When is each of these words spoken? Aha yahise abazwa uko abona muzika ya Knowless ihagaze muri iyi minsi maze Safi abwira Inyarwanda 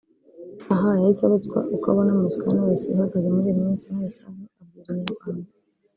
Aha 0.73 0.89
yahise 0.99 1.21
abazwa 1.25 1.59
uko 1.75 1.85
abona 1.91 2.11
muzika 2.21 2.43
ya 2.45 2.53
Knowless 2.53 2.83
ihagaze 2.93 3.27
muri 3.35 3.47
iyi 3.51 3.59
minsi 3.65 3.83
maze 3.95 4.13
Safi 4.15 4.45
abwira 4.61 4.89
Inyarwanda 4.99 5.49